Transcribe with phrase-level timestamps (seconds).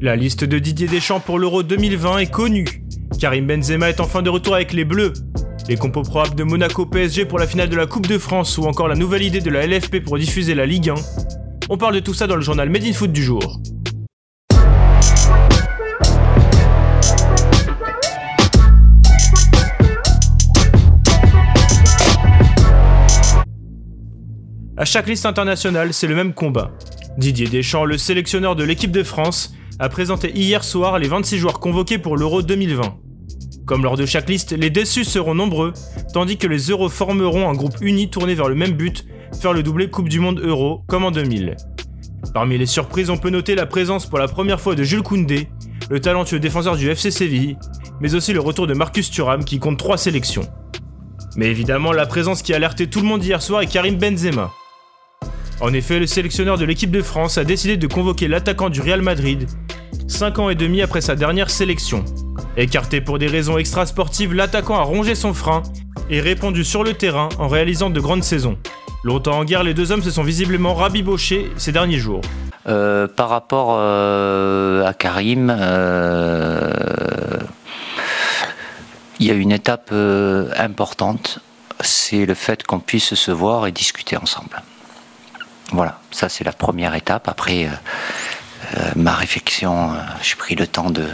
[0.00, 2.66] La liste de Didier Deschamps pour l'Euro 2020 est connue.
[3.18, 5.12] Karim Benzema est enfin de retour avec les Bleus.
[5.68, 8.64] Les compos probables de Monaco PSG pour la finale de la Coupe de France ou
[8.64, 10.94] encore la nouvelle idée de la LFP pour diffuser la Ligue 1.
[11.70, 13.60] On parle de tout ça dans le journal Made in Foot du jour.
[24.76, 26.72] À chaque liste internationale, c'est le même combat.
[27.16, 31.60] Didier Deschamps, le sélectionneur de l'équipe de France, a présenté hier soir les 26 joueurs
[31.60, 32.96] convoqués pour l'Euro 2020.
[33.66, 35.72] Comme lors de chaque liste, les déçus seront nombreux,
[36.12, 39.04] tandis que les Euros formeront un groupe uni tourné vers le même but,
[39.40, 41.56] faire le doublé Coupe du Monde Euro, comme en 2000.
[42.32, 45.48] Parmi les surprises, on peut noter la présence pour la première fois de Jules Koundé,
[45.90, 47.56] le talentueux défenseur du FC Séville,
[48.00, 50.48] mais aussi le retour de Marcus Thuram qui compte 3 sélections.
[51.36, 54.52] Mais évidemment, la présence qui a alerté tout le monde hier soir est Karim Benzema.
[55.60, 59.02] En effet, le sélectionneur de l'équipe de France a décidé de convoquer l'attaquant du Real
[59.02, 59.48] Madrid,
[60.08, 62.04] 5 ans et demi après sa dernière sélection.
[62.56, 65.62] Écarté pour des raisons extrasportives, l'attaquant a rongé son frein
[66.10, 68.58] et répondu sur le terrain en réalisant de grandes saisons.
[69.02, 72.22] Longtemps en guerre, les deux hommes se sont visiblement rabibochés ces derniers jours.
[72.66, 76.72] Euh, par rapport euh, à Karim, euh,
[79.18, 79.92] il y a une étape
[80.56, 81.40] importante,
[81.80, 84.62] c'est le fait qu'on puisse se voir et discuter ensemble.
[85.72, 87.28] Voilà, ça c'est la première étape.
[87.28, 87.68] Après,
[88.96, 91.06] ma réflexion, euh, j'ai pris le temps de,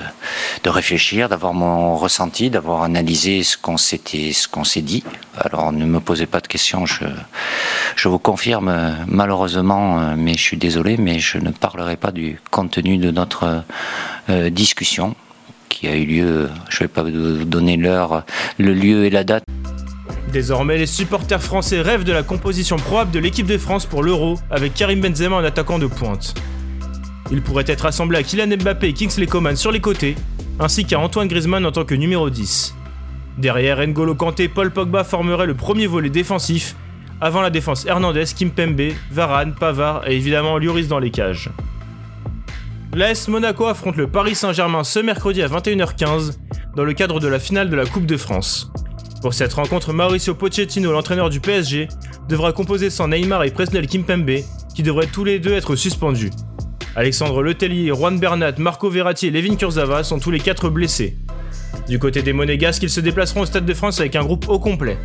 [0.67, 5.05] réfléchir, d'avoir mon ressenti, d'avoir analysé ce qu'on s'était, s'est dit.
[5.37, 7.05] Alors ne me posez pas de questions, je,
[7.97, 12.99] je vous confirme malheureusement, mais je suis désolé, mais je ne parlerai pas du contenu
[12.99, 13.65] de notre
[14.51, 15.15] discussion
[15.69, 18.25] qui a eu lieu, je ne vais pas vous donner l'heure,
[18.59, 19.45] le lieu et la date.
[20.33, 24.39] Désormais, les supporters français rêvent de la composition probable de l'équipe de France pour l'Euro,
[24.51, 26.35] avec Karim Benzema en attaquant de pointe.
[27.33, 30.17] Il pourrait être assemblé à Kylian Mbappé et Kingsley Coman sur les côtés,
[30.59, 32.75] ainsi qu'à Antoine Griezmann en tant que numéro 10.
[33.39, 36.75] Derrière, N'Golo Kanté Paul Pogba formeraient le premier volet défensif,
[37.21, 41.51] avant la défense Hernandez, Kimpembe, Varane, Pavard et évidemment Lloris dans les cages.
[42.93, 46.33] L'AS Monaco affronte le Paris Saint-Germain ce mercredi à 21h15
[46.75, 48.73] dans le cadre de la finale de la Coupe de France.
[49.23, 51.89] Pour cette rencontre, Mauricio Pochettino, l'entraîneur du PSG,
[52.29, 54.41] devra composer sans Neymar et Presnel Kimpembe,
[54.75, 56.31] qui devraient tous les deux être suspendus.
[56.97, 61.17] Alexandre Letellier, Juan Bernat, Marco Verratti et Levin Kurzava sont tous les quatre blessés.
[61.89, 64.59] Du côté des Monégasques, ils se déplaceront au Stade de France avec un groupe au
[64.59, 64.99] complet.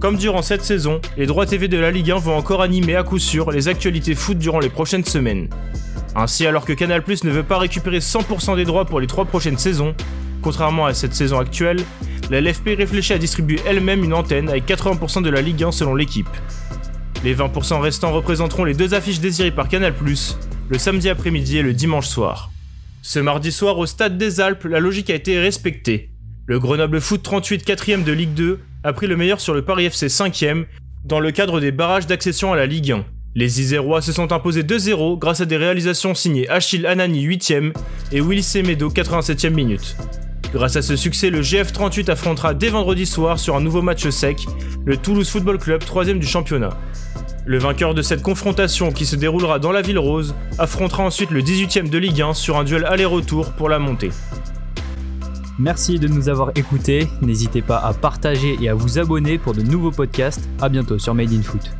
[0.00, 3.02] Comme durant cette saison, les droits TV de la Ligue 1 vont encore animer à
[3.02, 5.48] coup sûr les actualités foot durant les prochaines semaines.
[6.14, 9.24] Ainsi, alors que Canal Plus ne veut pas récupérer 100% des droits pour les trois
[9.24, 9.94] prochaines saisons,
[10.40, 11.82] contrairement à cette saison actuelle,
[12.30, 15.96] la LFP réfléchit à distribuer elle-même une antenne avec 80% de la Ligue 1 selon
[15.96, 16.28] l'équipe.
[17.24, 19.92] Les 20% restants représenteront les deux affiches désirées par Canal+,
[20.68, 22.50] le samedi après-midi et le dimanche soir.
[23.02, 26.10] Ce mardi soir, au Stade des Alpes, la logique a été respectée.
[26.46, 29.86] Le Grenoble Foot 38 4ème de Ligue 2 a pris le meilleur sur le Paris
[29.86, 30.66] FC 5ème
[31.04, 33.04] dans le cadre des barrages d'accession à la Ligue 1.
[33.34, 37.72] Les Isérois se sont imposés 2-0 grâce à des réalisations signées Achille Anani 8ème
[38.12, 39.96] et Willy Semedo 87ème minute.
[40.52, 44.46] Grâce à ce succès, le GF38 affrontera dès vendredi soir sur un nouveau match sec
[44.86, 46.70] le Toulouse Football Club 3 du championnat.
[47.44, 51.42] Le vainqueur de cette confrontation qui se déroulera dans la ville rose affrontera ensuite le
[51.42, 54.10] 18ème de Ligue 1 sur un duel aller-retour pour la montée.
[55.58, 59.62] Merci de nous avoir écoutés, n'hésitez pas à partager et à vous abonner pour de
[59.62, 60.48] nouveaux podcasts.
[60.60, 61.70] A bientôt sur Made in Foot.